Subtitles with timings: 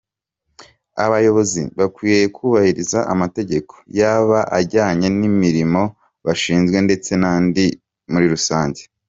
[1.05, 5.81] Abayobozi bakwiriye kubahiriza amategeko, yaba ajyanye n’imirimo
[6.25, 7.65] bashinzwe, ndetse n’andi
[8.13, 8.81] muri rusange."